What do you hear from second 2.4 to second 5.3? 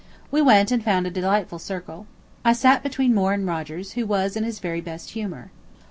I sat between Moore and Rogers, who was in his very best